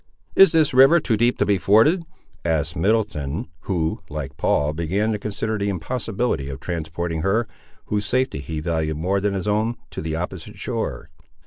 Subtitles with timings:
[0.35, 2.01] "Is this river too deep to be forded?"
[2.43, 7.47] asked Middleton, who, like Paul, began to consider the impossibility of transporting her,
[7.85, 11.11] whose safety he valued more than his own, to the opposite shore.